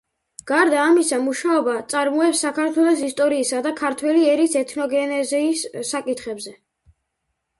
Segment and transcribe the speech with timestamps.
[0.51, 6.55] გარდა ამისა, მუშაობა წარმოებს საქართველოს ისტორიისა და ქართველი ერის ეთნოგენეზისის საკითხებზე.